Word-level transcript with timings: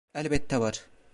Elbette 0.15 0.57
var. 0.59 0.83